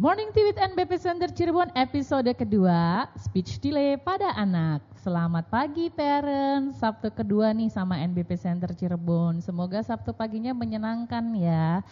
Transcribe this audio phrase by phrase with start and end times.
[0.00, 4.80] Morning Tea with NBP Center Cirebon episode kedua Speech Delay pada anak.
[5.04, 6.80] Selamat pagi parents.
[6.80, 9.44] Sabtu kedua nih sama NBP Center Cirebon.
[9.44, 11.84] Semoga Sabtu paginya menyenangkan ya.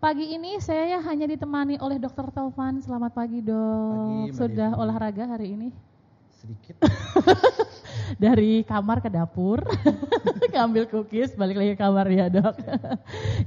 [0.00, 2.80] Pagi ini saya hanya ditemani oleh Dokter Taufan.
[2.80, 3.52] Selamat pagi dok.
[4.00, 4.80] Pagi, Sudah Devi.
[4.80, 5.68] olahraga hari ini?
[6.42, 6.74] sedikit
[8.16, 9.62] Dari kamar ke dapur
[10.52, 12.54] Ngambil cookies balik lagi ke kamar ya dok.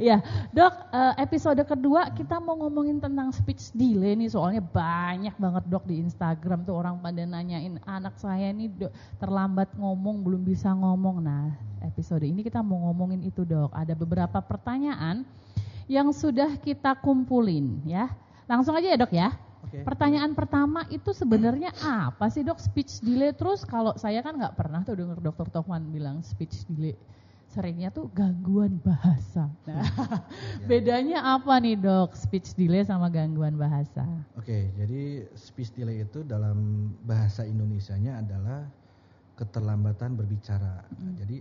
[0.01, 0.17] Ya
[0.51, 5.85] dok eh, episode kedua kita mau ngomongin tentang speech delay nih Soalnya banyak banget dok
[5.85, 11.21] di Instagram tuh orang pada nanyain Anak saya dok, terlambat ngomong belum bisa ngomong.
[11.21, 11.53] Nah
[11.85, 13.71] episode ini kita mau ngomongin itu dok.
[13.73, 15.25] Ada beberapa pertanyaan
[15.85, 18.09] yang sudah kita kumpulin ya.
[18.45, 19.33] Langsung aja ya dok ya
[19.65, 19.81] Oke.
[19.81, 24.85] Pertanyaan pertama itu sebenarnya apa sih dok speech delay terus kalau saya kan nggak pernah
[24.85, 26.93] tuh dengar dokter Tohman bilang speech delay
[27.55, 29.47] seringnya tuh gangguan bahasa.
[29.63, 29.85] Nah,
[30.69, 34.03] bedanya apa nih dok speech delay sama gangguan bahasa?
[34.35, 38.65] Oke, jadi speech delay itu dalam bahasa Indonesianya adalah
[39.39, 40.83] keterlambatan berbicara.
[40.83, 41.39] Nah, jadi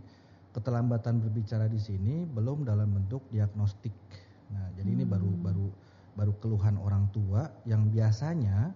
[0.54, 3.94] keterlambatan berbicara di sini belum dalam bentuk diagnostik.
[4.54, 5.66] Nah, jadi ini baru baru
[6.14, 8.70] baru keluhan orang tua yang biasanya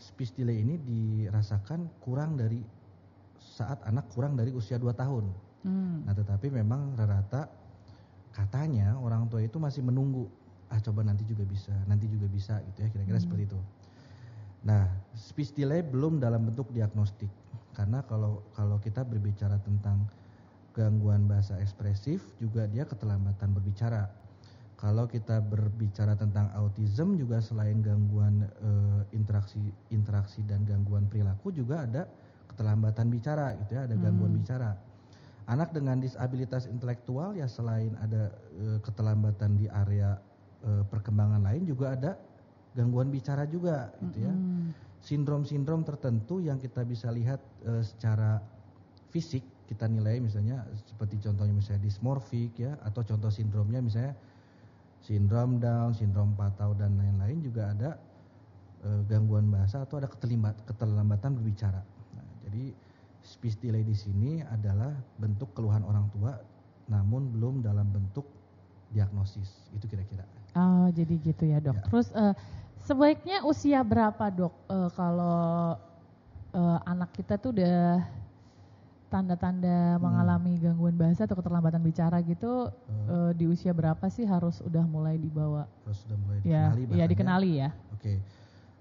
[0.00, 2.58] speech delay ini dirasakan kurang dari
[3.38, 5.24] saat anak kurang dari usia 2 tahun.
[5.62, 6.08] Hmm.
[6.08, 7.46] Nah, tetapi memang rata-rata
[8.34, 10.26] katanya orang tua itu masih menunggu.
[10.72, 13.60] Ah, coba nanti juga bisa, nanti juga bisa gitu ya, kira-kira seperti itu.
[14.64, 17.28] Nah, speech delay belum dalam bentuk diagnostik.
[17.76, 20.08] Karena kalau kalau kita berbicara tentang
[20.72, 24.08] gangguan bahasa ekspresif juga dia keterlambatan berbicara.
[24.82, 29.62] Kalau kita berbicara tentang autism juga selain gangguan eh, interaksi
[29.94, 32.10] interaksi dan gangguan perilaku juga ada
[32.50, 34.74] keterlambatan bicara gitu ya, ada gangguan bicara.
[35.46, 40.18] Anak dengan disabilitas intelektual ya selain ada eh, keterlambatan di area
[40.66, 42.18] eh, perkembangan lain juga ada
[42.74, 44.34] gangguan bicara juga gitu ya.
[44.34, 44.74] Hmm.
[44.98, 48.42] Sindrom-sindrom tertentu yang kita bisa lihat eh, secara
[49.14, 54.18] fisik kita nilai misalnya seperti contohnya misalnya dismorfik ya atau contoh sindromnya misalnya
[55.02, 57.90] sindrom Down, sindrom Patau dan lain-lain juga ada
[58.86, 61.82] eh, gangguan bahasa atau ada keterlibat, keterlambatan berbicara.
[62.14, 62.72] Nah, jadi
[63.22, 66.34] speech delay di sini adalah bentuk keluhan orang tua
[66.90, 68.26] namun belum dalam bentuk
[68.90, 69.70] diagnosis.
[69.74, 70.26] Itu kira-kira.
[70.52, 71.78] Oh jadi gitu ya dok.
[71.78, 71.82] Ya.
[71.88, 72.34] Terus eh,
[72.84, 75.78] sebaiknya usia berapa dok eh, kalau
[76.52, 78.04] eh, anak kita tuh udah
[79.12, 82.72] tanda-tanda mengalami gangguan bahasa atau keterlambatan bicara gitu
[83.12, 85.68] eh, di usia berapa sih harus udah mulai dibawa?
[85.84, 87.06] Kalau sudah mulai Ya, dikenali ya ya.
[87.06, 87.68] dikenali ya.
[87.92, 88.14] Oke.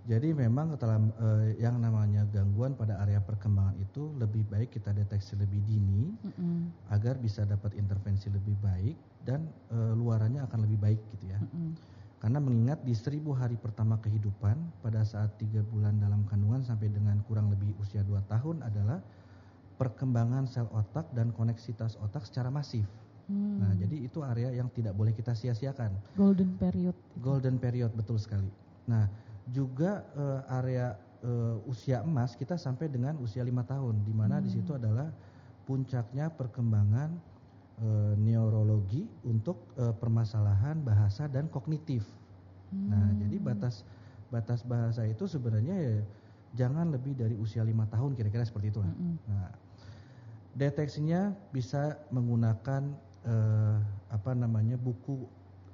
[0.02, 5.38] Jadi memang ketelam, eh, yang namanya gangguan pada area perkembangan itu lebih baik kita deteksi
[5.38, 11.00] lebih dini Mm-mm, agar bisa dapat intervensi lebih baik dan eh, luarannya akan lebih baik
[11.14, 11.38] gitu ya.
[11.38, 11.78] mm-mm.
[12.18, 17.22] Karena mengingat di seribu hari pertama kehidupan pada saat tiga bulan dalam kandungan sampai dengan
[17.26, 19.02] kurang lebih usia 2 tahun adalah
[19.82, 22.86] perkembangan sel otak dan koneksitas otak secara masif.
[23.26, 25.98] Hmm, Nah, jadi itu area yang tidak boleh kita sia-siakan.
[26.14, 26.94] golden period.
[27.18, 28.54] Golden period betul sekali.
[28.86, 29.10] Nah,
[29.50, 30.94] juga eh, area
[31.26, 35.10] eh, usia emas kita sampai dengan usia lima tahun, di mana di situ adalah
[35.66, 37.10] puncaknya perkembangan
[37.82, 42.06] eh, neurologi untuk eh, permasalahan bahasa dan kognitif.
[42.72, 43.84] Nah, jadi batas
[44.32, 45.96] batas bahasa itu sebenarnya ya
[46.56, 48.80] jangan lebih dari usia lima tahun kira-kira seperti itu.
[48.80, 49.20] Mm-mm.
[49.28, 49.52] Nah,
[50.52, 52.92] deteksinya bisa menggunakan
[53.24, 53.78] eh,
[54.12, 55.24] apa namanya buku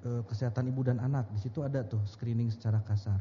[0.05, 1.25] eh, kesehatan ibu dan anak.
[1.33, 3.17] Di situ ada tuh screening secara kasar.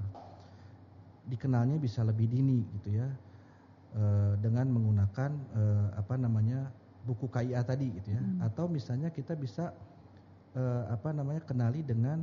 [1.26, 3.08] Dikenalnya bisa lebih dini gitu ya,
[3.96, 6.70] eh, dengan menggunakan eh, apa namanya
[7.06, 8.22] buku KIA tadi gitu ya.
[8.44, 9.72] Atau misalnya kita bisa
[10.54, 12.20] eh, apa namanya kenali dengan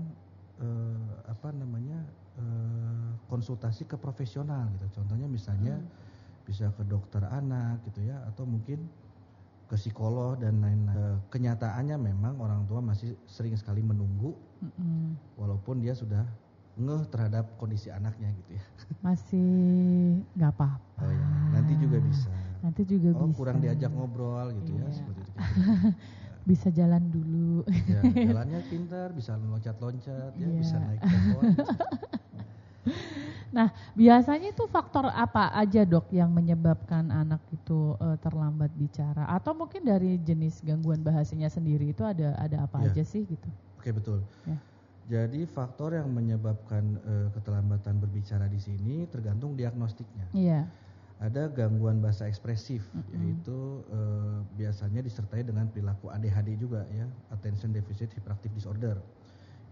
[0.61, 1.99] eh, apa namanya
[2.37, 5.01] eh, konsultasi ke profesional gitu.
[5.01, 5.81] Contohnya misalnya
[6.43, 8.83] bisa ke dokter anak gitu ya, atau mungkin
[9.63, 10.93] ke psikolog dan lain-lain.
[10.93, 15.15] Eh, kenyataannya memang orang tua masih sering sekali menunggu Mm-mm.
[15.33, 16.23] walaupun dia sudah
[16.73, 18.63] ngeh terhadap kondisi anaknya gitu ya.
[19.05, 19.45] Masih
[20.33, 21.01] nggak apa-apa.
[21.01, 22.33] Oh ya, nanti juga bisa.
[22.59, 23.37] Nanti juga Oh bisa.
[23.37, 24.93] kurang diajak ngobrol gitu ya Iya.
[24.93, 25.31] seperti itu.
[26.43, 27.63] Bisa jalan dulu.
[27.87, 30.59] Ya, jalannya pintar, bisa loncat-loncat ya, Iya.
[30.59, 31.43] bisa naik telepon.
[33.53, 39.29] Nah, biasanya itu faktor apa aja dok yang menyebabkan anak itu eh, terlambat bicara?
[39.29, 42.89] Atau mungkin dari jenis gangguan bahasanya sendiri itu ada ada apa Ya.
[42.89, 43.45] aja sih gitu?
[43.77, 44.25] Oke betul.
[44.49, 44.57] Ya.
[45.05, 50.25] Jadi faktor yang menyebabkan eh, keterlambatan berbicara di sini tergantung diagnostiknya.
[50.33, 50.65] Iya.
[51.21, 58.11] Ada gangguan bahasa ekspresif, yaitu eh, biasanya disertai dengan perilaku ADHD juga ya, attention deficit
[58.11, 58.97] hyperactive disorder.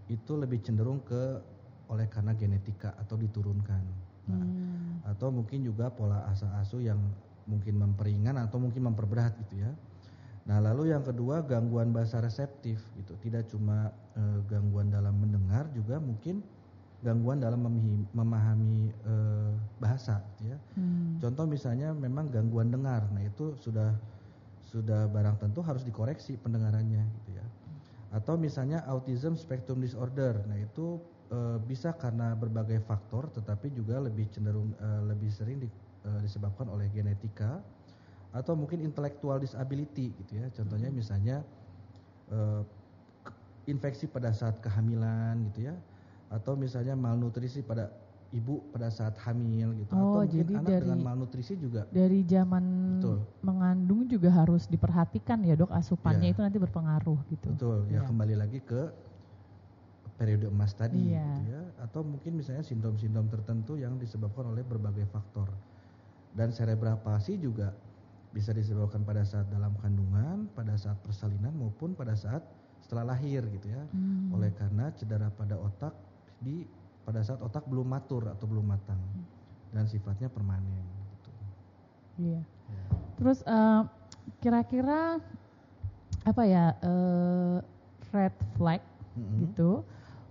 [0.06, 1.42] Itu lebih cenderung ke
[1.90, 3.84] oleh karena genetika atau diturunkan.
[4.30, 5.02] Nah, Hmm.
[5.02, 6.98] atau mungkin juga pola asa asuh yang
[7.48, 9.74] mungkin memperingan atau mungkin memperberat gitu ya.
[10.46, 13.14] Nah, lalu yang kedua gangguan bahasa reseptif gitu.
[13.18, 16.42] Tidak cuma eh, gangguan dalam mendengar juga mungkin
[17.02, 17.66] gangguan dalam
[18.14, 20.58] memahami eh, bahasa gitu ya.
[20.78, 21.18] Hmm.
[21.18, 23.10] Contoh misalnya memang gangguan dengar.
[23.10, 23.98] Nah, itu sudah
[24.62, 27.46] sudah barang tentu harus dikoreksi pendengarannya gitu ya.
[28.14, 30.46] Atau misalnya autism spectrum disorder.
[30.46, 31.00] Nah, itu
[31.32, 35.72] eh, bisa karena berbagai faktor tetapi juga lebih cenderung eh, lebih sering di-
[36.04, 37.64] eh, disebabkan oleh genetika
[38.30, 40.48] atau mungkin intellectual disability gitu ya.
[40.50, 41.44] Contohnya misalnya
[42.28, 42.62] eh,
[43.22, 43.36] ke-
[43.66, 45.76] infeksi pada saat kehamilan gitu ya.
[46.28, 47.92] Atau misalnya malnutrisi pada
[48.32, 52.24] ibu pada saat hamil gitu Oh, atau mungkin jadi anak dari- dengan malnutrisi juga Dari
[52.24, 52.64] zaman
[52.96, 53.16] Betul.
[53.44, 56.32] mengandung juga harus diperhatikan ya dok asupannya Iya.
[56.32, 57.52] itu nanti berpengaruh gitu.
[57.52, 58.08] betul ya Iya.
[58.08, 58.88] kembali lagi ke
[60.22, 61.18] periode emas tadi Iya.
[61.18, 65.50] gitu ya atau mungkin misalnya sindrom-sindrom tertentu yang disebabkan oleh berbagai faktor
[66.30, 67.74] dan cerebral palsy juga
[68.30, 72.46] bisa disebabkan pada saat dalam kandungan pada saat persalinan maupun pada saat
[72.78, 74.30] setelah lahir gitu ya Hmm.
[74.30, 75.90] oleh karena cedera pada otak
[76.38, 76.70] di
[77.02, 79.02] pada saat otak belum matur atau belum matang
[79.74, 81.30] dan sifatnya permanen gitu.
[82.16, 82.40] Iya.
[82.46, 82.84] Ya.
[83.18, 83.82] Terus eh,
[84.38, 85.18] kira-kira
[86.22, 87.58] apa ya eh,
[88.14, 88.82] red flag
[89.18, 89.42] Mm-mm.
[89.42, 89.82] gitu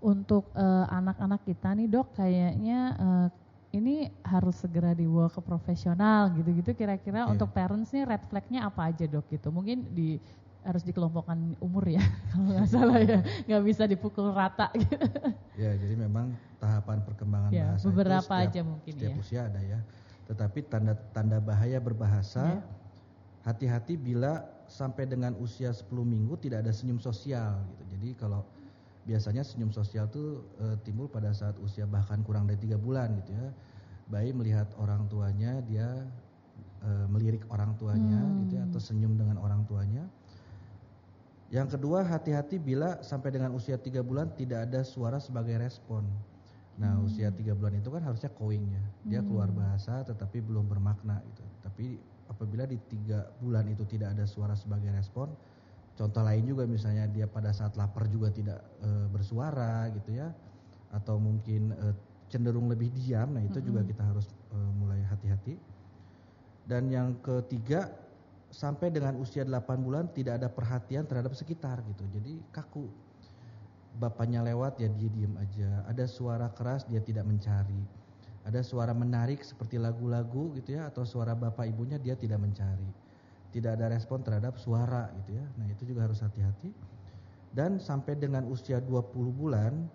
[0.02, 3.28] untuk eh, anak-anak kita nih dok kayaknya eh,
[3.72, 3.96] ini
[4.28, 7.32] harus segera dibawa ke profesional gitu-gitu kira-kira Iya.
[7.32, 10.20] untuk parents nih red flagnya apa aja dok gitu mungkin di
[10.62, 14.98] harus dikelompokkan umur ya kalau nggak salah ya nggak bisa dipukul rata gitu.
[15.52, 19.22] Ya, jadi memang tahapan perkembangan Ya, bahasa beberapa itu setiap, aja mungkin setiap ya.
[19.22, 19.80] usia ada ya.
[20.26, 22.60] Tetapi tanda-tanda bahaya berbahasa Ya.
[23.42, 27.84] hati-hati bila sampai dengan usia 10 minggu tidak ada senyum sosial gitu.
[27.98, 28.46] Jadi kalau
[29.02, 33.34] biasanya senyum sosial tuh eh, timbul pada saat usia bahkan kurang dari tiga bulan gitu
[33.34, 33.50] ya.
[34.12, 35.88] Bayi melihat orang tuanya dia
[36.82, 38.46] eh, melirik orang tuanya Hmm.
[38.46, 40.06] gitu ya atau senyum dengan orang tuanya.
[41.52, 46.08] Yang kedua, hati-hati bila sampai dengan usia tiga bulan tidak ada suara sebagai respon.
[46.80, 47.06] Nah, Hmm.
[47.06, 48.84] usia tiga bulan itu kan harusnya kowing ya.
[49.04, 49.28] Dia Hmm.
[49.28, 51.44] keluar bahasa tetapi belum bermakna gitu.
[51.60, 52.00] Tapi
[52.32, 55.36] apabila di tiga bulan itu tidak ada suara sebagai respon,
[56.02, 60.34] contoh lain juga misalnya dia pada saat lapar juga tidak eh, bersuara gitu ya,
[60.90, 61.94] atau mungkin eh,
[62.34, 63.38] cenderung lebih diam.
[63.38, 63.92] Nah, itu juga Mm-mm.
[63.94, 65.62] kita harus eh, mulai hati-hati.
[66.66, 67.94] Dan yang ketiga,
[68.50, 72.04] sampai dengan usia 8 bulan tidak ada perhatian terhadap sekitar gitu.
[72.10, 72.90] Jadi kaku.
[73.92, 75.84] Bapaknya lewat ya dia diem aja.
[75.86, 77.84] Ada suara keras dia tidak mencari.
[78.42, 82.88] Ada suara menarik seperti lagu-lagu gitu ya atau suara bapak ibunya dia tidak mencari.
[83.52, 85.46] Tidak ada respon terhadap suara gitu ya.
[85.60, 86.72] Nah, itu juga harus hati-hati.
[87.52, 89.92] Dan sampai dengan usia 20 bulan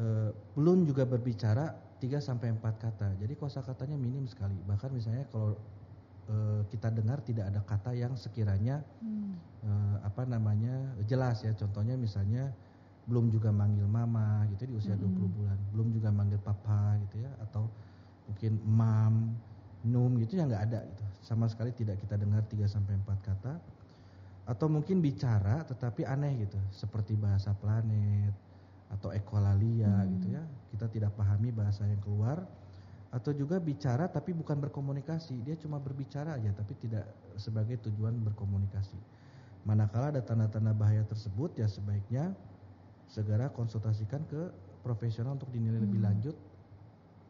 [0.00, 1.68] eh, belum juga berbicara
[2.00, 3.08] 3 sampai 4 kata.
[3.20, 4.56] Jadi kosakatanya minim sekali.
[4.64, 5.60] Bahkan misalnya kalau
[6.28, 9.40] eh, kita dengar tidak ada kata yang sekiranya Hmm.
[9.64, 11.52] eh, apa namanya jelas ya.
[11.56, 12.52] Contohnya misalnya
[13.08, 15.12] belum juga manggil mama gitu di usia Mm-mm.
[15.18, 17.72] 20 bulan, belum juga manggil papa gitu ya atau
[18.28, 19.14] mungkin mam,
[19.84, 21.04] num gitu ya nggak ada gitu.
[21.24, 23.54] Sama sekali tidak kita dengar 3 sampai 4 kata.
[24.48, 28.34] Atau mungkin bicara tetapi aneh gitu, seperti bahasa planet
[28.90, 30.10] atau ekolalia Hmm.
[30.18, 30.42] gitu ya.
[30.74, 32.42] Kita tidak pahami bahasa yang keluar
[33.10, 37.06] atau juga bicara tapi bukan berkomunikasi, dia cuma berbicara aja tapi tidak
[37.38, 38.98] sebagai tujuan berkomunikasi.
[39.66, 42.32] Manakala ada tanda-tanda bahaya tersebut ya sebaiknya
[43.10, 46.08] segera konsultasikan ke profesional untuk dinilai lebih Hmm.
[46.10, 46.36] lanjut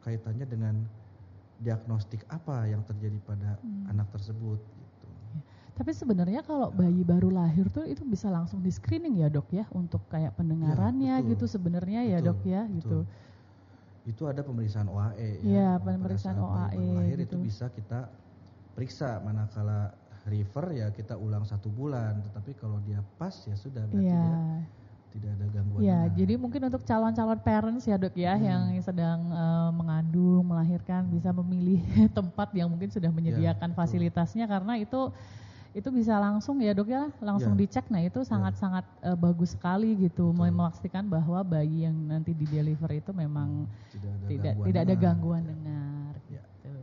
[0.01, 0.75] kaitannya dengan
[1.61, 3.85] diagnostik apa yang terjadi pada Hmm.
[3.93, 5.07] anak tersebut gitu.
[5.71, 9.65] Tapi sebenarnya kalau bayi baru lahir tuh itu bisa langsung di screening ya dok ya
[9.71, 11.29] untuk kayak pendengarannya betul.
[11.37, 13.05] gitu sebenarnya ya dok ya gitu.
[13.05, 13.29] betul.
[14.01, 15.45] Itu ada pemeriksaan OAE ya.
[15.45, 17.37] Iya, Pada pemeriksaan bayi OAE lahir gitu.
[17.37, 18.09] itu bisa kita
[18.73, 19.93] periksa manakala
[20.25, 24.37] refer ya kita ulang satu bulan tetapi kalau dia pas ya sudah berarti dia
[25.11, 26.15] tidak ada gangguan Ya, dengar.
[26.15, 28.43] jadi mungkin untuk calon-calon parents ya dok ya Hmm.
[28.43, 31.83] yang sedang eh, mengandung, melahirkan bisa memilih
[32.17, 33.77] tempat yang mungkin sudah menyediakan betul.
[33.77, 35.11] fasilitasnya karena itu
[35.71, 37.59] itu bisa langsung ya dok ya langsung Ya.
[37.63, 37.87] dicek.
[37.87, 40.47] Nah itu sangat-sangat eh, bagus sekali gitu Betul.
[40.47, 44.95] memastikan bahwa bayi yang nanti di deliver itu memang tidak ada tidak gangguan tidak ada
[44.95, 46.39] gangguan dengar Ya.
[46.39, 46.77] gitu.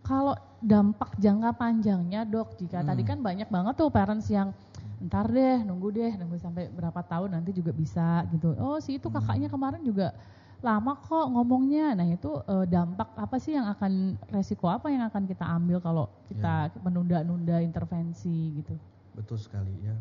[0.00, 2.88] Kalau dampak jangka panjangnya dok, jika Hmm.
[2.88, 4.52] tadi kan banyak banget tuh parents yang
[5.00, 8.52] ntar deh, nunggu deh, nunggu sampai berapa tahun nanti juga bisa gitu.
[8.60, 9.16] Oh si itu Hmm.
[9.16, 10.12] kakaknya kemarin juga
[10.60, 11.96] lama kok ngomongnya.
[11.96, 13.92] Nah itu eh, dampak apa sih yang akan
[14.28, 18.76] resiko apa yang akan kita ambil kalau kita menunda-nunda intervensi gitu?
[19.16, 19.96] Betul sekali ya.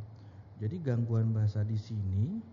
[0.59, 2.43] Jadi gangguan bahasa di sini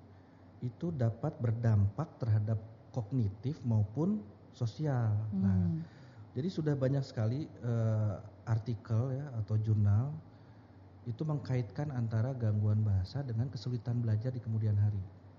[0.63, 2.59] itu dapat berdampak terhadap
[2.95, 4.25] kognitif maupun
[4.55, 5.29] sosial.
[5.37, 5.85] Nah, Hmm.
[6.33, 8.15] jadi sudah banyak sekali eh,
[8.47, 10.15] artikel ya atau jurnal
[11.07, 14.99] itu mengkaitkan antara gangguan bahasa dengan kesulitan belajar di kemudian hari.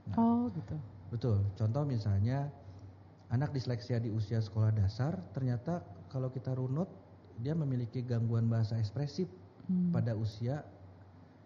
[0.09, 0.75] Nah, Oh gitu.
[1.11, 1.43] Betul.
[1.59, 2.47] Contoh misalnya
[3.29, 6.87] anak disleksia di usia sekolah dasar ternyata kalau kita runut
[7.37, 9.27] dia memiliki gangguan bahasa ekspresif
[9.67, 9.91] Hmm.
[9.91, 10.63] pada usia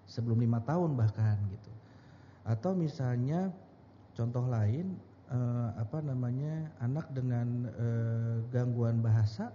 [0.06, 1.72] sebelum lima tahun bahkan gitu.
[2.46, 3.50] Atau misalnya
[4.14, 4.94] contoh lain
[5.34, 9.50] eh, apa namanya anak dengan eh, gangguan bahasa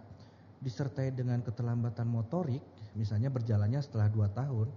[0.59, 2.65] disertai dengan keterlambatan motorik,
[2.97, 4.73] misalnya berjalannya setelah dua tahun,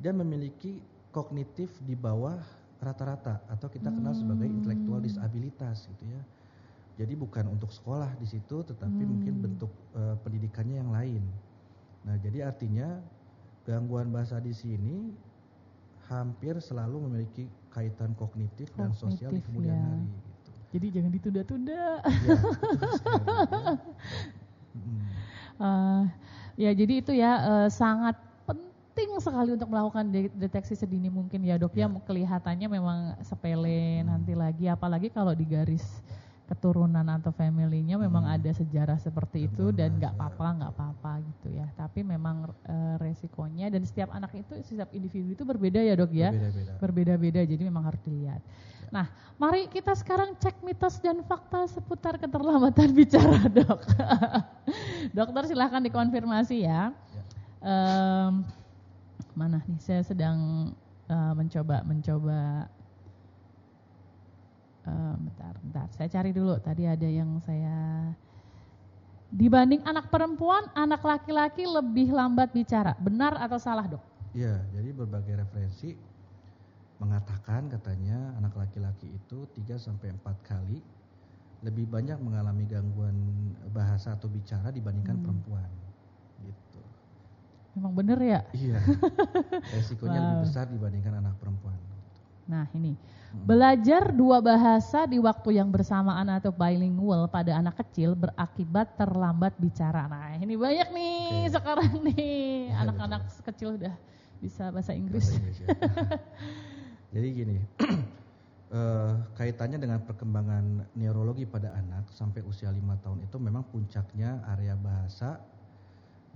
[0.00, 0.80] dia memiliki
[1.12, 2.40] kognitif di bawah
[2.82, 5.06] rata-rata atau kita kenal sebagai intelektual Hmm.
[5.06, 6.22] disabilitas gitu ya.
[6.98, 9.42] Jadi bukan untuk sekolah di situ, tetapi mungkin Hmm.
[9.48, 11.22] bentuk eh, pendidikannya yang lain.
[12.02, 12.98] Nah, jadi artinya
[13.62, 15.14] gangguan bahasa di sini
[16.10, 19.86] hampir selalu memiliki kaitan kognitif, dan sosial di Kognitif, kemudian ya.
[19.86, 20.10] hari.
[20.10, 20.50] Gitu.
[20.72, 21.82] Jadi jangan ditunda-tunda.
[22.02, 22.36] Ya,
[24.72, 25.00] betul
[25.62, 26.02] sekali,
[26.58, 26.70] ya.
[26.74, 31.72] Jadi itu ya eh, sangat penting sekali untuk melakukan de- deteksi sedini mungkin ya dok
[31.76, 32.00] ya, Ya.
[32.02, 34.08] kelihatannya memang sepele Hmm.
[34.10, 35.84] nanti lagi apalagi kalau di garis
[36.52, 38.36] keturunan atau familynya memang Hmm.
[38.36, 40.28] ada sejarah seperti itu dan nggak bahasa.
[40.36, 45.32] apa-apa nggak apa-apa gitu ya tapi memang eh, resikonya dan setiap anak itu setiap individu
[45.32, 46.28] itu berbeda ya dok ya
[46.76, 47.40] Berbeda-beda.
[47.42, 48.44] jadi memang harus dilihat.
[48.92, 53.80] Nah, mari kita sekarang cek mitos dan fakta seputar keterlambatan bicara, dok.
[55.16, 56.92] Dokter silahkan dikonfirmasi ya.
[56.92, 57.22] Ya.
[57.62, 58.44] Em,
[59.32, 59.80] mana nih?
[59.80, 60.68] Saya sedang
[61.08, 62.68] eh, mencoba mencoba.
[64.84, 65.86] Eh, bentar, bentar.
[65.94, 66.58] Saya cari dulu.
[66.58, 68.10] Tadi ada yang saya
[69.32, 72.92] dibanding anak perempuan, anak laki-laki lebih lambat bicara.
[73.00, 74.02] Benar atau salah, dok?
[74.32, 75.92] Iya, jadi berbagai referensi
[76.96, 80.78] mengatakan katanya anak laki-laki itu 3 sampai 4 kali
[81.62, 83.14] lebih banyak mengalami gangguan
[83.70, 85.24] bahasa atau bicara dibandingkan Hmm.
[85.26, 85.70] perempuan.
[86.42, 86.80] Gitu.
[87.78, 88.40] Memang benar ya?
[88.52, 88.78] Iya.
[89.74, 91.78] Resikonya lebih besar dibandingkan anak perempuan.
[92.52, 92.92] Nah ini,
[93.32, 100.04] belajar dua bahasa di waktu yang bersamaan atau bilingual pada anak kecil berakibat terlambat bicara.
[100.04, 101.56] Nah ini banyak nih Oke.
[101.56, 103.94] sekarang nih Iya, anak-anak kecil udah
[104.44, 105.32] bisa bahasa Inggris.
[105.32, 105.68] Bahasa Inggris ya.
[107.16, 107.56] Jadi gini,
[108.76, 114.76] eh, kaitannya dengan perkembangan neurologi pada anak sampai usia lima tahun itu memang puncaknya area
[114.76, 115.40] bahasa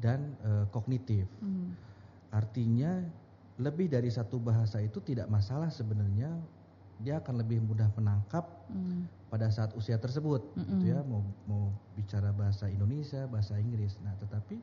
[0.00, 1.28] dan eh, kognitif.
[1.44, 1.76] Hmm.
[2.32, 3.04] Artinya
[3.56, 6.28] lebih dari satu bahasa itu tidak masalah sebenarnya
[6.96, 9.06] dia akan lebih mudah menangkap Hmm.
[9.30, 10.66] pada saat usia tersebut Mm-mm.
[10.74, 14.58] gitu ya mau mau bicara bahasa Indonesia bahasa Inggris nah tetapi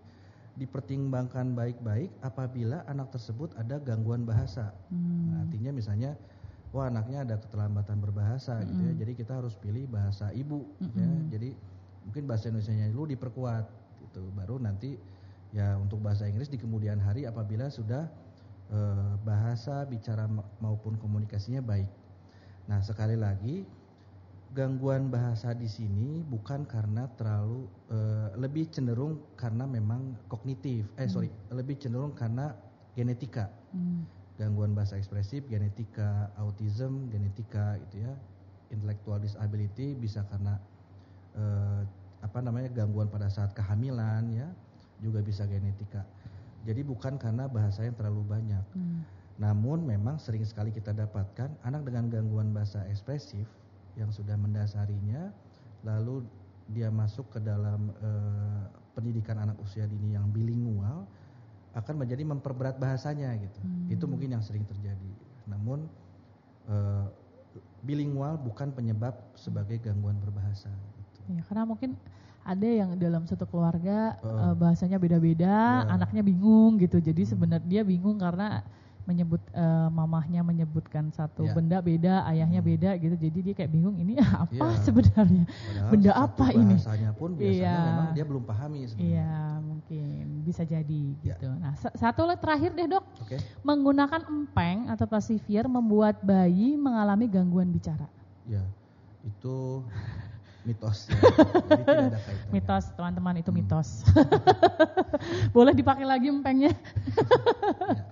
[0.54, 5.32] dipertimbangkan baik-baik apabila anak tersebut ada gangguan bahasa Hmm.
[5.32, 6.12] Nah, artinya misalnya
[6.70, 9.02] wah anaknya ada keterlambatan berbahasa gitu ya Mm-mm.
[9.02, 11.32] jadi kita harus pilih bahasa ibu gitu ya Mm-mm.
[11.32, 11.50] jadi
[12.04, 13.66] mungkin bahasa Indonesia dulu diperkuat
[14.04, 15.00] gitu baru nanti
[15.56, 18.10] ya untuk bahasa Inggris di kemudian hari apabila sudah
[18.74, 21.90] eh, bahasa bicara ma- maupun komunikasinya baik
[22.68, 23.68] nah sekali lagi
[24.54, 31.30] gangguan bahasa di sini bukan karena terlalu eh, lebih cenderung karena memang kognitif eh sorry
[31.50, 32.54] lebih cenderung karena
[32.98, 34.06] genetika Hmm.
[34.38, 38.14] gangguan bahasa ekspresif, genetika autism, genetika gitu ya,
[38.70, 40.62] intellectual disability bisa karena
[41.34, 41.82] eh,
[42.22, 44.50] apa namanya gangguan pada saat kehamilan ya,
[45.02, 46.06] juga bisa genetika.
[46.64, 48.66] Jadi bukan karena bahasa yang terlalu banyak.
[48.76, 49.04] Hmm.
[49.40, 53.46] Namun memang sering sekali kita dapatkan anak dengan gangguan bahasa ekspresif
[54.00, 55.30] yang sudah mendasarinya,
[55.84, 56.24] lalu
[56.72, 58.64] dia masuk ke dalam eh,
[58.96, 61.04] pendidikan anak usia dini yang bilingual
[61.74, 63.60] akan menjadi memperberat bahasanya gitu.
[63.60, 63.92] Hmm.
[63.92, 65.12] Itu mungkin yang sering terjadi.
[65.50, 65.90] Namun
[66.70, 67.08] eh,
[67.84, 70.72] bilingual bukan penyebab sebagai gangguan berbahasa.
[70.72, 71.20] Gitu.
[71.36, 72.00] Ya, karena mungkin
[72.44, 74.52] ada yang dalam satu keluarga Oh.
[74.52, 75.90] eh, bahasanya beda-beda, Ya.
[75.90, 77.00] anaknya bingung gitu.
[77.00, 78.62] Jadi sebenarnya dia bingung karena
[79.04, 81.52] menyebut eh, mamahnya menyebutkan satu Ya.
[81.52, 82.70] benda beda, ayahnya Hmm.
[82.72, 83.16] beda gitu.
[83.18, 84.16] Jadi dia kayak bingung ini
[84.48, 84.80] apa Ya.
[84.80, 85.44] sebenarnya?
[85.44, 86.76] Padahal Benda apa ini?
[86.80, 87.76] Bahasanya pun biasanya Iya.
[87.84, 89.12] memang dia belum pahami sebenarnya.
[89.12, 91.36] Iya, mungkin bisa jadi Ya.
[91.36, 91.48] gitu.
[91.52, 93.04] Nah, sa- satu lagi terakhir deh, Dok.
[93.20, 93.38] Oke.
[93.60, 98.08] Menggunakan empeng atau pasifir membuat bayi mengalami gangguan bicara.
[98.44, 98.64] Ya,
[99.22, 99.84] itu
[100.64, 101.20] mitos ya.
[101.70, 102.52] Jadi tidak ada kaitannya.
[102.52, 103.60] Mitos, teman-teman, itu Hmm.
[103.60, 103.90] mitos.
[105.56, 106.72] Boleh dipakai lagi empengnya?
[106.72, 108.04] Ya.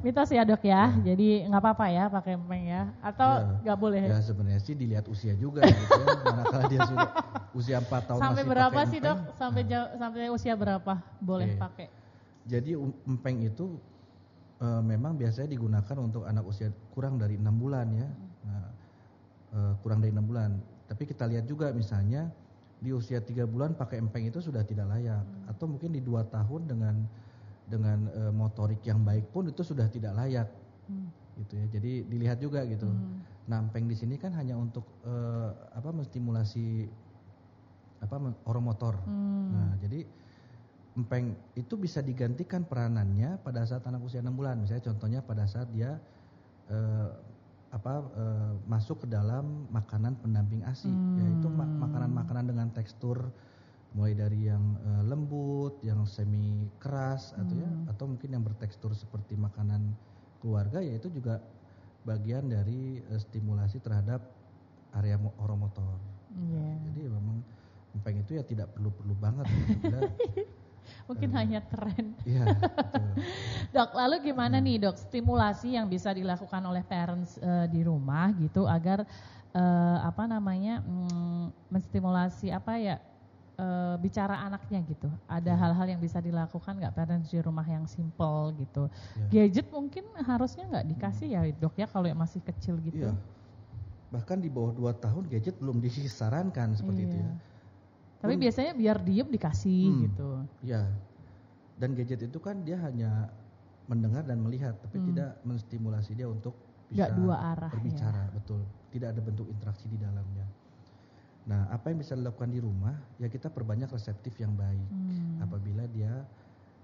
[0.04, 0.90] mitos ya, Dok ya.
[0.98, 2.82] Jadi nggak apa-apa ya pakai empeng ya.
[3.00, 3.46] Atau Ya.
[3.62, 4.00] nggak boleh?
[4.02, 6.08] Ya sebenarnya sih dilihat usia juga gitu ya.
[6.24, 7.10] Manakala dia sudah
[7.52, 8.98] usia 4 tahun Sampai masih berapa pakai sih.
[8.98, 9.18] Dok?
[9.36, 11.60] Sampai Nah, jauh, sampai usia berapa boleh Oke.
[11.60, 11.86] pakai?
[12.42, 12.70] Jadi
[13.06, 13.78] empeng itu
[14.58, 18.08] eh, memang biasanya digunakan untuk anak usia kurang dari enam bulan ya.
[18.42, 18.64] Nah,
[19.52, 20.50] eh, kurang dari enam bulan.
[20.92, 22.28] Tapi kita lihat juga misalnya
[22.84, 26.68] di usia tiga bulan pakai empeng itu sudah tidak layak, atau mungkin di dua tahun
[26.68, 27.00] dengan
[27.64, 30.52] dengan e, motorik yang baik pun itu sudah tidak layak,
[30.92, 31.08] Hmm.
[31.40, 31.66] gitu ya.
[31.78, 32.84] Jadi dilihat juga gitu.
[32.84, 33.24] Hmm.
[33.48, 35.14] Nah, empeng di sini kan hanya untuk e,
[35.72, 36.90] apa menstimulasi
[38.02, 38.98] apa oromotor.
[39.08, 39.48] Hmm.
[39.54, 40.04] Nah, jadi
[40.92, 44.60] empeng itu bisa digantikan peranannya pada saat anak usia 6 bulan.
[44.60, 45.96] Misalnya contohnya pada saat dia
[46.68, 47.08] eh,
[47.72, 51.16] apa eh, masuk ke dalam makanan pendamping ASI, Hmm.
[51.16, 53.32] yaitu ma- makanan-makanan dengan tekstur
[53.96, 57.88] mulai dari yang eh, lembut, yang semi keras atau ya Hmm.
[57.88, 59.96] atau mungkin yang bertekstur seperti makanan
[60.38, 61.40] keluarga yaitu juga
[62.04, 64.20] bagian dari eh, stimulasi terhadap
[64.92, 65.96] area mo- oromotor.
[66.36, 66.66] Iya.
[66.92, 67.40] Jadi memang
[67.92, 69.48] empeng itu ya tidak perlu-perlu banget.
[71.06, 71.36] Mungkin Eh.
[71.36, 72.14] hanya tren.
[72.22, 72.44] Iya,
[72.78, 73.10] betul.
[73.70, 74.66] Dok, lalu gimana Hmm.
[74.66, 79.04] nih dok stimulasi yang bisa dilakukan oleh parents eh, di rumah gitu agar
[79.52, 82.96] eh, apa namanya mm, menstimulasi apa ya
[83.56, 85.08] eh, bicara anaknya gitu.
[85.28, 85.60] Ada Hmm.
[85.60, 88.88] hal-hal yang bisa dilakukan nggak parents di rumah yang simple gitu.
[89.30, 89.44] Ya.
[89.48, 93.08] Gadget mungkin harusnya nggak dikasih ya dok ya kalau yang masih kecil gitu.
[93.08, 93.14] Iya.
[94.12, 97.28] Bahkan di bawah 2 tahun gadget belum disarankan seperti itu Iya.
[97.28, 97.51] ya.
[98.22, 100.00] Tapi Pun- biasanya biar diem dikasih Hmm.
[100.06, 100.30] gitu.
[100.62, 100.86] Ya.
[101.74, 103.34] Dan gadget itu kan dia hanya
[103.90, 105.06] mendengar dan melihat, tapi Hmm.
[105.10, 106.54] tidak menstimulasi dia untuk
[106.86, 107.74] bisa dua arah ya.
[107.74, 108.62] berbicara, betul.
[108.94, 110.46] Tidak ada bentuk interaksi di dalamnya.
[111.42, 112.94] Nah, apa yang bisa dilakukan di rumah?
[113.18, 114.86] Ya kita perbanyak reseptif yang baik.
[114.86, 115.42] Hmm.
[115.42, 116.22] Apabila dia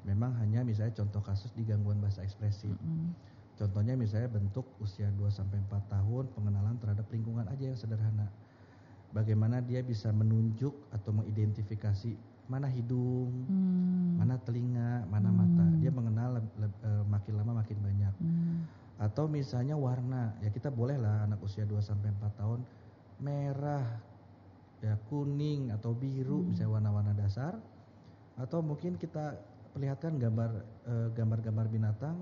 [0.03, 2.73] memang hanya misalnya contoh kasus di gangguan bahasa ekspresif.
[2.73, 3.15] Mm-mm.
[3.55, 8.31] Contohnya misalnya bentuk usia 2 sampai 4 tahun pengenalan terhadap lingkungan aja yang sederhana.
[9.09, 12.13] Bagaimana dia bisa menunjuk atau mengidentifikasi
[12.49, 14.21] mana hidung, Hmm.
[14.21, 15.37] mana telinga, mana Hmm.
[15.37, 15.67] mata.
[15.81, 18.15] Dia mengenal leb- leb- eh, makin lama makin banyak.
[18.21, 18.65] Hmm.
[18.99, 22.61] Atau misalnya warna, ya kita bolehlah anak usia 2 sampai 4 tahun
[23.21, 24.01] merah,
[24.81, 26.53] ya kuning atau biru Hmm.
[26.53, 27.57] misalnya warna-warna dasar.
[28.37, 29.37] Atau mungkin kita
[29.73, 30.51] perlihatkan gambar
[30.89, 32.17] eh, gambar-gambar binatang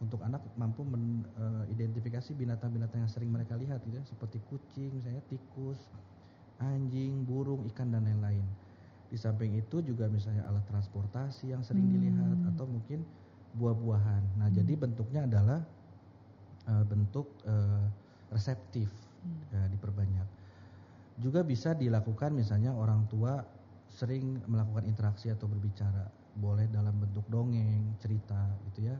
[0.00, 5.88] untuk anak mampu mengidentifikasi binatang-binatang yang sering mereka lihat gitu ya, seperti kucing, misalnya tikus,
[6.60, 8.44] anjing, burung, ikan dan lain-lain.
[9.10, 11.94] Di samping itu juga misalnya alat transportasi yang sering Hmm.
[11.98, 13.02] dilihat atau mungkin
[13.56, 14.38] buah-buahan.
[14.38, 14.56] Nah, Hmm.
[14.62, 15.60] jadi bentuknya adalah
[16.68, 17.86] eh, bentuk eh,
[18.30, 18.92] reseptif
[19.24, 19.42] Hmm.
[19.50, 20.28] ya, diperbanyak.
[21.18, 23.42] Juga bisa dilakukan misalnya orang tua
[23.90, 26.06] sering melakukan interaksi atau berbicara,
[26.38, 28.96] boleh dalam bentuk dongeng, cerita gitu ya.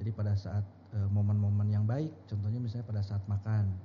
[0.00, 3.78] Jadi pada saat momen-momen yang baik, contohnya misalnya pada saat makan,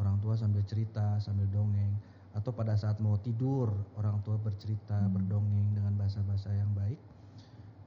[0.00, 1.92] orang tua sambil cerita, sambil dongeng,
[2.32, 5.12] atau pada saat mau tidur, orang tua bercerita, Hmm.
[5.12, 6.96] berdongeng dengan bahasa-bahasa yang baik.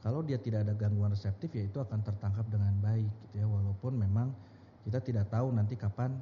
[0.06, 3.48] Kalau dia tidak ada gangguan reseptif, ya itu akan tertangkap dengan baik, gitu ya.
[3.50, 4.38] Walaupun memang
[4.86, 6.14] kita tidak tahu nanti kapan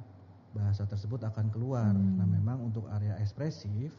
[0.56, 1.92] bahasa tersebut akan keluar.
[1.92, 2.16] Hmm.
[2.16, 3.92] Nah, memang untuk area ekspresif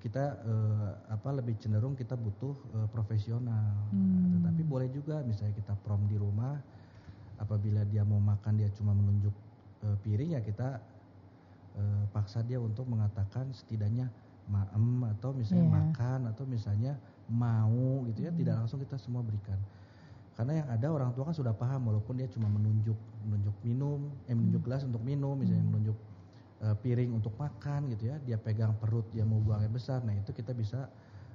[0.00, 3.74] kita eh, apa lebih cenderung kita butuh eh, profesional.
[3.92, 4.40] Nah, Hmm.
[4.40, 6.56] tetapi boleh juga misalnya kita prom di rumah,
[7.36, 9.34] apabila dia mau makan dia cuma menunjuk
[9.84, 10.80] eh, piring ya kita
[11.76, 14.08] eh, paksa dia untuk mengatakan setidaknya
[14.46, 15.74] maem atau misalnya Iya.
[15.82, 18.38] makan atau misalnya mau gitu ya, Hmm.
[18.38, 19.58] tidak langsung kita semua berikan.
[20.36, 22.94] Karena yang ada orang tua kan sudah paham walaupun dia cuma menunjuk
[23.26, 24.68] menunjuk minum, eh menunjuk Hmm.
[24.70, 25.72] gelas untuk minum, misalnya Hmm.
[25.74, 25.98] menunjuk
[26.56, 30.00] eh, piring untuk makan gitu ya, dia pegang perut, dia mau buang air besar.
[30.00, 30.88] Nah, itu kita bisa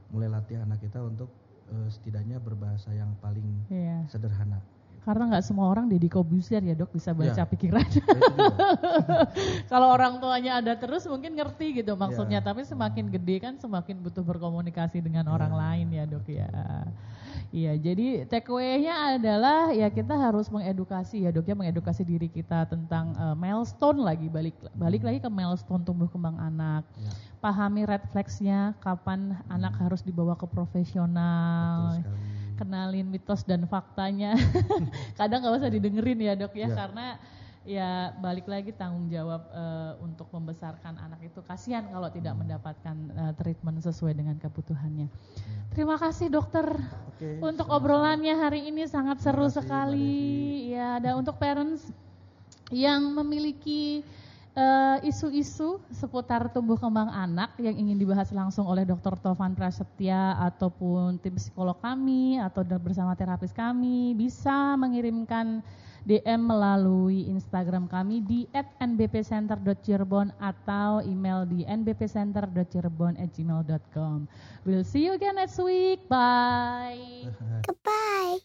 [0.09, 1.29] mulai latih anak kita untuk
[1.69, 4.09] eh, setidaknya berbahasa yang paling Iya.
[4.09, 4.65] sederhana.
[5.01, 7.45] Karena nggak semua orang Deddy Kobusier ya dok bisa baca Ya.
[7.45, 7.81] pikiran.
[7.81, 8.01] Ya.
[9.71, 12.37] Kalau orang tuanya ada terus mungkin ngerti gitu maksudnya.
[12.37, 12.45] Iya.
[12.45, 16.37] Tapi semakin gede kan semakin butuh berkomunikasi dengan orang Iya, lain ya dok betul.
[16.37, 16.49] ya.
[17.51, 22.63] Iya jadi take away-nya adalah ya kita harus mengedukasi ya dok ya mengedukasi diri kita
[22.63, 26.87] tentang eh, milestone lagi balik balik lagi ke milestone tumbuh kembang anak.
[26.95, 27.11] Ya,
[27.41, 31.97] Pahami red flags-nya kapan anak harus dibawa ke profesional.
[31.97, 32.29] betul sekali.
[32.61, 34.37] Kenalin mitos dan faktanya.
[35.19, 36.77] Kadang nggak usah didengerin ya dok ya, Ya.
[36.77, 37.05] karena
[37.61, 42.41] ya balik lagi tanggung jawab eh, untuk membesarkan anak itu kasihan kalau tidak Hmm.
[42.45, 45.09] mendapatkan eh, treatment sesuai dengan kebutuhannya.
[45.09, 45.61] Ya.
[45.71, 46.65] Terima kasih dokter
[47.09, 50.13] Oke, untuk obrolannya hari ini sangat seru kasih, sekali.
[50.69, 51.89] Ya, dan untuk parents
[52.71, 54.01] yang memiliki
[54.55, 59.15] eh, isu-isu seputar tumbuh kembang anak yang ingin dibahas langsung oleh Dr.
[59.19, 65.63] Tovan Prasetya ataupun tim psikolog kami atau bersama terapis kami bisa mengirimkan
[66.01, 68.49] DM melalui Instagram kami di
[68.81, 74.25] @nbpcenter.cirebon atau email di nbpcenter.cirebon@gmail.com.
[74.65, 76.01] We'll see you again next week.
[76.09, 77.29] Bye.
[77.61, 78.41] Goodbye.